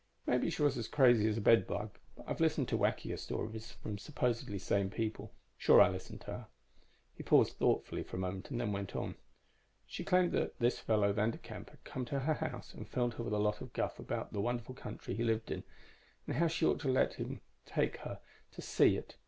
[0.25, 3.99] "Maybe she was as crazy as a bedbug, but I've listened to whackier stories from
[3.99, 5.31] supposedly sane people.
[5.59, 6.47] Sure, I listened to her."
[7.13, 9.13] He paused thoughtfully for a moment, then went on.
[9.85, 13.33] "She claimed that this fellow Vanderkamp had come to her house and filled her with
[13.33, 15.63] a lot of guff about the wonderful country he lived in,
[16.25, 18.19] and how she ought to let him take her
[18.53, 19.17] to see it.